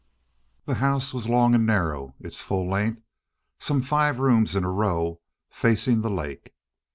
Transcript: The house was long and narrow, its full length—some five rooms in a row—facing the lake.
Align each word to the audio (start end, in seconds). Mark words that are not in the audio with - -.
The 0.65 0.73
house 0.73 1.13
was 1.13 1.29
long 1.29 1.53
and 1.53 1.63
narrow, 1.63 2.15
its 2.19 2.41
full 2.41 2.67
length—some 2.67 3.83
five 3.83 4.17
rooms 4.17 4.55
in 4.55 4.63
a 4.63 4.71
row—facing 4.71 6.01
the 6.01 6.09
lake. 6.09 6.55